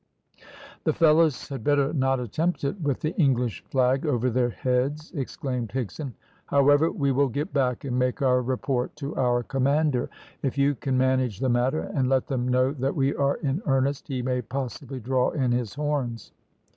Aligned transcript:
"The 0.83 0.93
fellows 0.93 1.49
had 1.49 1.63
better 1.63 1.93
not 1.93 2.19
attempt 2.19 2.63
it 2.63 2.81
with 2.81 3.01
the 3.01 3.15
English 3.17 3.63
flag 3.65 4.03
over 4.03 4.31
their 4.31 4.49
heads," 4.49 5.11
exclaimed 5.13 5.69
Higson; 5.69 6.13
"however, 6.47 6.89
we 6.89 7.11
will 7.11 7.27
get 7.29 7.53
back 7.53 7.83
and 7.83 7.99
make 7.99 8.19
our 8.19 8.41
report 8.41 8.95
to 8.95 9.15
our 9.15 9.43
commander. 9.43 10.09
If 10.41 10.57
you 10.57 10.73
can 10.73 10.97
manage 10.97 11.37
the 11.37 11.49
matter, 11.49 11.81
and 11.83 12.09
let 12.09 12.25
them 12.25 12.47
know 12.47 12.71
that 12.71 12.95
we 12.95 13.13
are 13.15 13.35
in 13.43 13.61
earnest, 13.67 14.07
he 14.07 14.23
may 14.23 14.41
possibly 14.41 14.99
draw 14.99 15.29
in 15.29 15.51
his 15.51 15.75
horns." 15.75 16.31